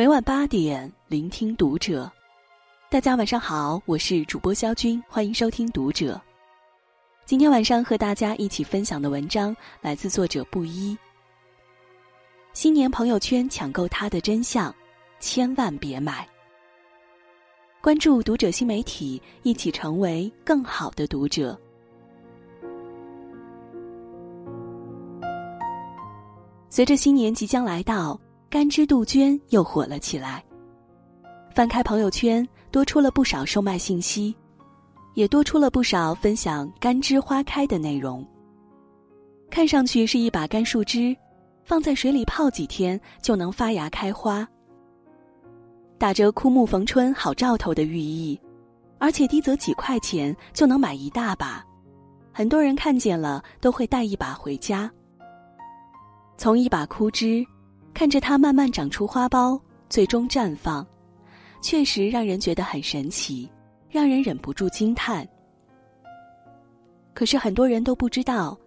[0.00, 2.10] 每晚八点，聆听读者。
[2.88, 6.14] 大家晚上好，我是主播肖军，欢迎收听《读者》。
[7.26, 10.96] 今天晚上和大家一起分享的文章来自作者布衣。
[12.54, 14.74] 新年朋友圈抢购它的真相，
[15.18, 16.26] 千万别买。
[17.82, 21.54] 关注《读者》新媒体，一起成为更好的读者。
[26.70, 28.18] 随着新年即将来到。
[28.50, 30.44] 干枝杜鹃又火了起来。
[31.54, 34.34] 翻开朋友圈，多出了不少售卖信息，
[35.14, 38.26] 也多出了不少分享干枝花开的内容。
[39.50, 41.16] 看上去是一把干树枝，
[41.64, 44.46] 放在水里泡几天就能发芽开花，
[45.96, 48.40] 打着枯木逢春好兆头的寓意，
[48.98, 51.64] 而且低则几块钱就能买一大把，
[52.32, 54.90] 很多人看见了都会带一把回家。
[56.36, 57.46] 从一把枯枝。
[57.92, 60.86] 看着它慢慢长出花苞，最终绽放，
[61.62, 63.50] 确实让人觉得很神奇，
[63.90, 65.28] 让人忍不住惊叹。
[67.12, 68.58] 可是很多人都不知道，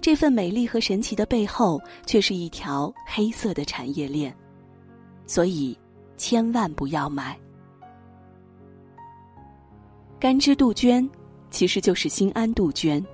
[0.00, 4.36] 这份美丽和神奇的背后，却是一条黑色的产业链，
[5.26, 5.78] 所以
[6.16, 7.38] 千万不要买。
[10.20, 11.08] 干枝杜鹃，
[11.50, 13.04] 其实就是新安杜鹃，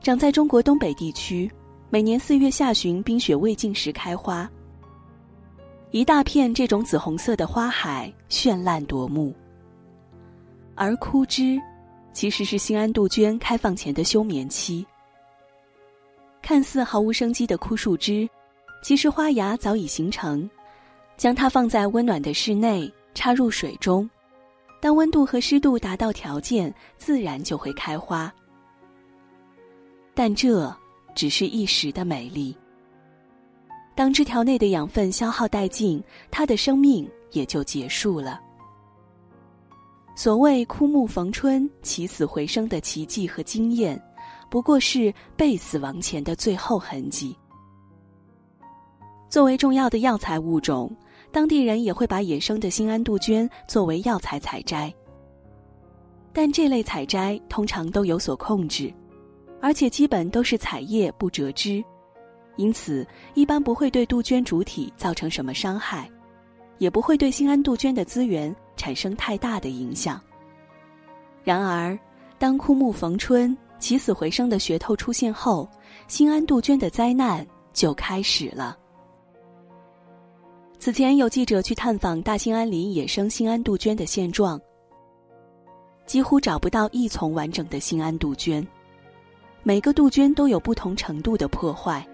[0.00, 1.50] 长在中国东北地区。
[1.90, 4.50] 每年四月下旬，冰雪未尽时开花。
[5.92, 9.34] 一大片这种紫红色的花海，绚烂夺目。
[10.74, 11.60] 而枯枝，
[12.14, 14.86] 其实是新安杜鹃开放前的休眠期。
[16.40, 18.26] 看似毫无生机的枯树枝，
[18.82, 20.48] 其实花芽早已形成。
[21.18, 24.08] 将它放在温暖的室内，插入水中，
[24.80, 28.32] 当温度和湿度达到条件，自然就会开花。
[30.14, 30.74] 但这。
[31.14, 32.56] 只是一时的美丽。
[33.94, 38.40] 当枝条内的养分消耗殆尽，它的生命也就结束了。
[40.14, 44.00] 所谓枯木逢春、起死回生的奇迹和经验，
[44.50, 47.36] 不过是被死亡前的最后痕迹。
[49.28, 50.94] 作为重要的药材物种，
[51.30, 54.92] 当地人也会把野生的新安杜鹃作为药材采摘。
[56.32, 58.92] 但这类采摘通常都有所控制。
[59.62, 61.82] 而且基本都是采叶不折枝，
[62.56, 66.10] 因此一般不会对杜鹃主体造成什么伤害，
[66.78, 70.20] 也不会对新安杜鹃的资源产生太大的影响。
[71.42, 71.98] 然而，
[72.38, 75.68] 当枯木逢春、起死回生的噱头出现后，
[76.08, 78.76] 新安杜鹃的灾难就开始了。
[80.78, 84.60] 此前有记者去探访大兴安岭野生新安杜鹃的现状，
[86.06, 88.66] 几乎找不到一丛完整的新安杜鹃。
[89.62, 92.06] 每个杜鹃都有不同程度的破坏。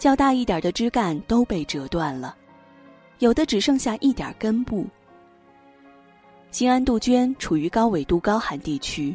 [0.00, 2.34] 较大一点的枝干都被折断了，
[3.18, 4.86] 有的只剩下一点根部。
[6.50, 9.14] 新安杜鹃处于高纬度高寒地区，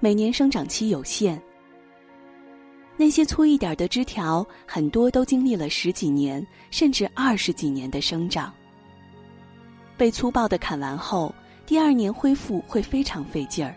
[0.00, 1.40] 每年生长期有限。
[2.96, 8.52] 那些粗一点的枝条，很多都经历了十几年甚至二十几年的生长。
[9.96, 11.32] 被粗暴的砍完后，
[11.66, 13.76] 第二年恢复会非常费劲儿。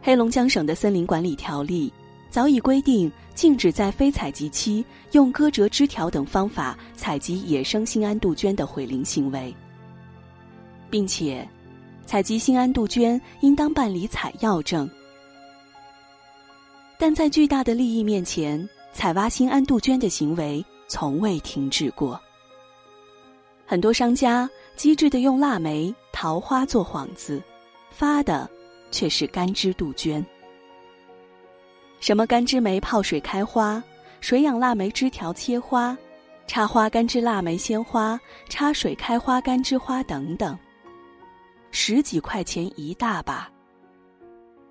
[0.00, 1.92] 黑龙江省的森林管理条例
[2.32, 9.54] 早已规定，禁止在非采集期用割折枝条等方法采集野生新安杜鹃的毁林行为，
[10.88, 11.46] 并且，
[12.06, 14.88] 采集新安杜鹃应当办理采药证。
[16.98, 22.18] 但在巨大的利益面前，采挖新安杜鹃的行为从未停止过。
[23.66, 27.42] 很多商家机智的用腊梅、桃花做幌子，
[27.90, 28.48] 发的。
[28.94, 30.22] 却是干枝杜鹃。
[32.02, 33.80] 什么干枝梅泡水开花，
[34.20, 35.96] 水养腊梅枝条切花，
[36.48, 38.18] 插花干枝腊梅鲜花，
[38.48, 40.58] 插水开花干枝花等等，
[41.70, 43.48] 十几块钱一大把。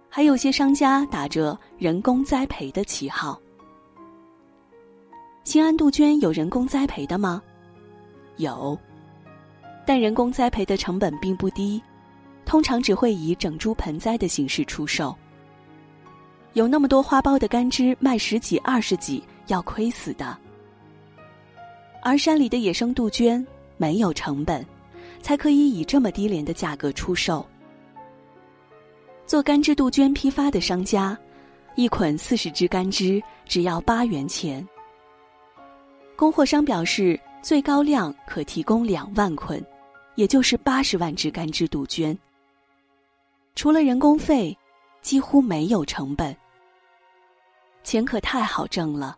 [0.09, 3.39] 还有些商家打着人工栽培的旗号。
[5.45, 7.41] 新安杜鹃有人工栽培的吗？
[8.35, 8.77] 有，
[9.87, 11.81] 但人工栽培的成本并不低。
[12.43, 15.15] 通常只会以整株盆栽的形式出售。
[16.53, 20.37] 有那么多花苞的干枝卖十几二十几，要亏死的。
[22.01, 23.45] 而山里的野生杜鹃
[23.77, 24.65] 没有成本，
[25.21, 27.45] 才可以以这么低廉的价格出售。
[29.25, 31.17] 做干枝杜鹃批发的商家，
[31.75, 34.67] 一捆四十支干枝只要八元钱。
[36.17, 39.63] 供货商表示，最高量可提供两万捆，
[40.15, 42.17] 也就是八十万只干枝杜鹃。
[43.55, 44.55] 除了人工费，
[45.01, 46.35] 几乎没有成本。
[47.83, 49.17] 钱可太好挣了。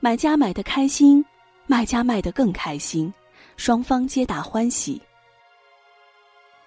[0.00, 1.24] 买家买的开心，
[1.66, 3.12] 卖家卖得更开心，
[3.56, 5.00] 双方皆大欢喜。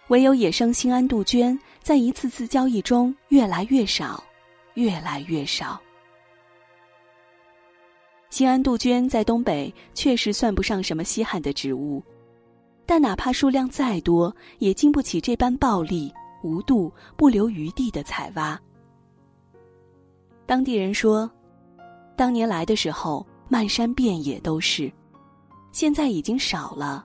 [0.07, 4.23] 唯有野生兴安杜鹃在一次次交易中越来越少，
[4.73, 5.79] 越来越少。
[8.31, 12.03] 兴安杜鹃在东北确实算不上什么稀罕的植物，
[12.85, 16.11] 但哪怕数量再多，也经不起这般暴力、
[16.43, 18.59] 无度、不留余地的采挖。
[20.49, 21.29] 当地人说，
[22.15, 24.91] 当年来的时候漫山遍野都是，
[25.71, 27.03] 现在已经少了，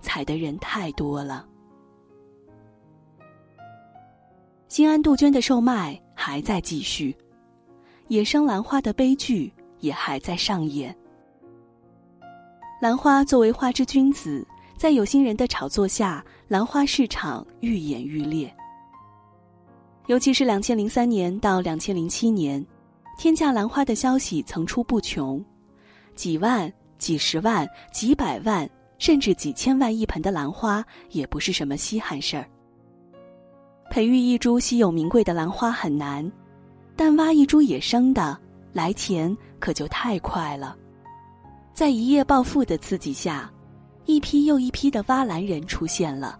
[0.00, 1.44] 采的人太多了。
[4.68, 7.12] 新安杜鹃的售卖还在继续，
[8.06, 10.96] 野生兰花的悲剧也还在上演。
[12.80, 14.46] 兰花作为花之君子，
[14.78, 18.54] 在有心人的炒作下，兰花市场愈演愈烈。
[20.06, 22.64] 尤其是两千零三年到两千零七年，
[23.16, 25.42] 天价兰花的消息层出不穷，
[26.14, 28.68] 几万、几十万、几百万，
[28.98, 32.48] 甚至几千万一盆的兰花，也不是什么稀罕事儿。
[33.90, 36.30] 培育一株稀有名贵的兰花很难，
[36.96, 38.38] 但挖一株野生的，
[38.72, 40.76] 来钱可就太快了。
[41.72, 43.50] 在一夜暴富的刺激下，
[44.04, 46.38] 一批又一批的挖兰人出现了。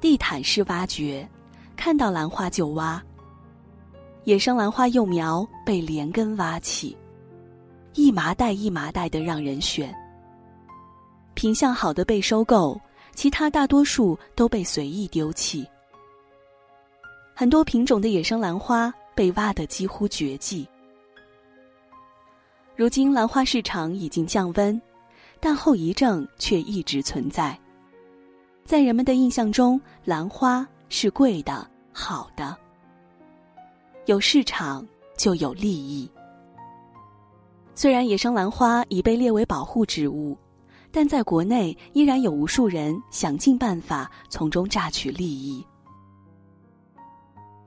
[0.00, 1.28] 地毯式挖掘，
[1.76, 3.02] 看到兰花就挖。
[4.24, 6.96] 野生兰花幼苗被连根挖起，
[7.94, 9.92] 一麻袋一麻袋的让人选。
[11.34, 12.80] 品相好的被收购，
[13.14, 15.66] 其他大多数都被随意丢弃。
[17.34, 20.68] 很多品种的野生兰花被挖得几乎绝迹。
[22.76, 24.80] 如今兰花市场已经降温，
[25.40, 27.58] 但后遗症却一直存在。
[28.64, 32.56] 在人们的印象中，兰花是贵的、好的。
[34.06, 36.10] 有市场就有利益。
[37.74, 40.36] 虽然野生兰花已被列为保护植物，
[40.90, 45.64] 但在国内依然有无数人想尽办法从中榨取利益。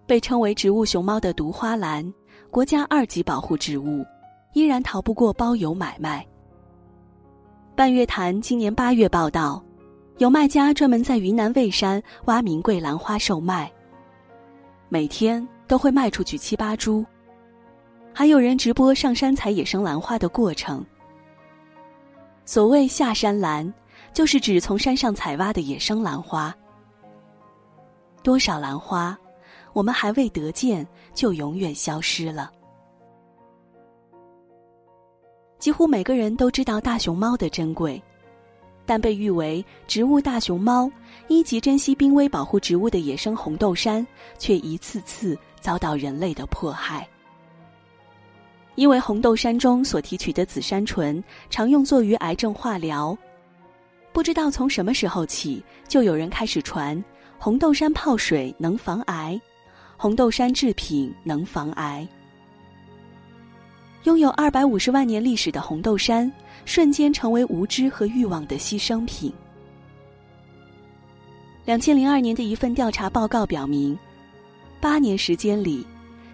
[0.05, 2.13] 被称为植物熊猫的毒花兰，
[2.51, 4.05] 国家二级保护植物，
[4.53, 6.25] 依然逃不过包邮买卖。
[7.75, 9.63] 半月谈今年八月报道，
[10.17, 13.71] 有卖家专门在云南蔚山挖名贵兰花售卖，
[14.87, 17.06] 每天都会卖出去七八株。
[18.13, 20.85] 还有人直播上山采野生兰花的过程。
[22.45, 23.73] 所谓下山兰，
[24.13, 26.56] 就是指从山上采挖的野生兰花。
[28.23, 29.17] 多少兰花？
[29.73, 32.50] 我们还未得见，就永远消失了。
[35.59, 38.01] 几乎每个人都知道大熊猫的珍贵，
[38.85, 40.89] 但被誉为植物大熊猫、
[41.27, 44.06] 一级珍稀濒危保护植物的野生红豆杉，
[44.38, 47.07] 却一次次遭到人类的迫害。
[48.75, 53.17] 因为红豆杉中所提取的紫杉醇常用作于癌症化疗，
[54.13, 57.03] 不知道从什么时候起，就有人开始传
[57.39, 59.41] 红豆杉泡水能防癌。
[59.97, 62.07] 红豆杉制品能防癌。
[64.03, 66.31] 拥有二百五十万年历史的红豆杉，
[66.65, 69.33] 瞬间成为无知和欲望的牺牲品。
[71.63, 73.97] 两千零二年的一份调查报告表明，
[74.85, 75.83] 八年时间里，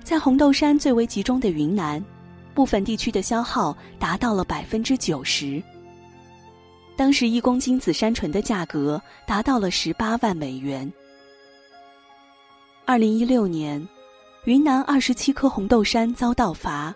[0.03, 2.03] 在红豆杉最为集中的云南，
[2.53, 5.63] 部分地区的消耗达到了百分之九十。
[6.97, 10.91] 当时一公斤紫杉醇的价格达到了十八万美元。
[12.83, 13.87] 二零一六年，
[14.43, 16.93] 云南二十七棵红豆杉遭盗伐，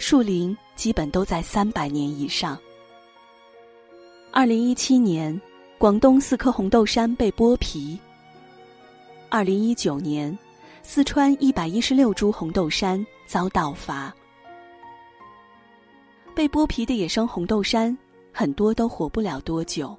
[0.00, 2.58] 树龄基本都在三百年以上。
[4.32, 5.40] 二零一七年，
[5.78, 7.96] 广东四棵红豆杉被剥皮。
[9.28, 10.36] 二零一九年，
[10.82, 14.14] 四川一百一十六株红豆杉遭盗伐。
[16.34, 17.96] 被剥皮的野生红豆杉
[18.32, 19.96] 很多都活不了多久。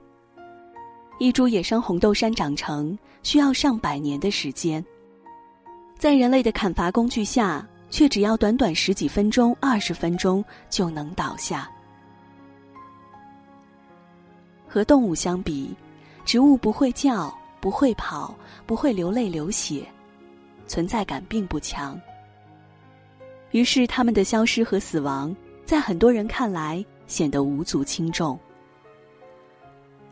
[1.20, 4.84] 一株野生红豆杉长成需要上百年的时间。
[5.98, 11.70] 在人类的砍伐工具下，却只要短短十几分钟、二十分钟就能倒下。
[14.66, 15.76] 和动物相比，
[16.24, 18.34] 植物不会叫、不会跑、
[18.66, 19.86] 不会流泪流血，
[20.70, 22.00] 存在感并不强。
[23.52, 25.36] 于是，它们的消失和死亡，
[25.66, 28.40] 在很多人看来显得无足轻重。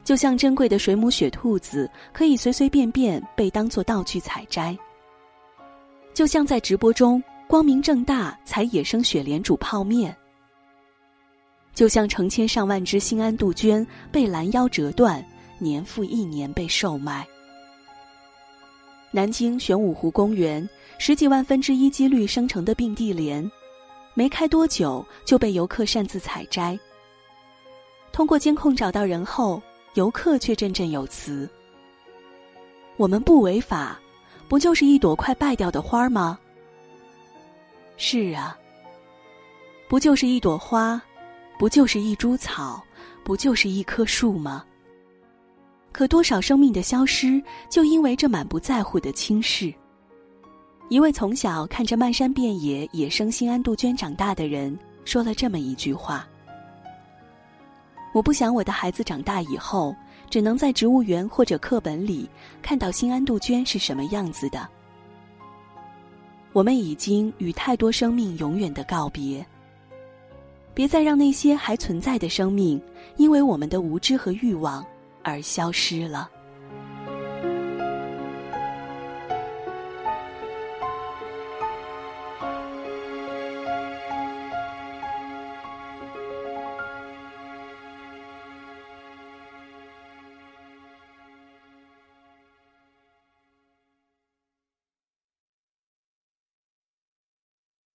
[0.03, 4.75] 就像珍贵的水母雪兔子，可以随随便便被当作道具采摘。
[6.13, 10.15] 就像在直播中光明正大采野生雪莲煮泡面，
[11.75, 15.23] 就像成千上万只兴安杜鹃被拦腰折断，
[15.59, 17.27] 年复一年被售卖。
[19.11, 23.49] 南京玄武湖公园十几万分之一几率生成的并蒂莲，
[24.13, 26.77] 没开多久就被游客擅自采摘。
[28.11, 29.61] 通过监控找到人后，
[29.93, 31.49] 游客却振振有词
[32.97, 33.99] ：“我们不违法，
[34.47, 36.37] 不就是一朵快败掉的花吗？”
[37.95, 38.57] 是啊，
[39.87, 41.01] 不就是一朵花，
[41.57, 42.83] 不就是一株草，
[43.23, 44.65] 不就是一棵树吗？
[45.97, 49.73] 可多少生命的消失，就因为这满不在乎的轻视。
[50.89, 56.27] 一位从小看着漫山遍野野生新安杜鹃长大的人，说了这么一句话
[58.13, 59.95] ：“我不想我的孩子长大以后，
[60.29, 62.29] 只能在植物园或者课本里
[62.61, 64.69] 看到新安杜鹃是什么样子的。
[66.53, 69.43] 我们已经与太多生命永远的告别。
[70.75, 72.79] 别再让那些还存在的生命，
[73.15, 74.85] 因为我们的无知和欲望。”
[75.27, 76.29] 而消失了。